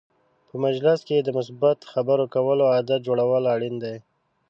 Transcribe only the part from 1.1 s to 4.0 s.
د مثبت خبرو کولو عادت جوړول اړین دي.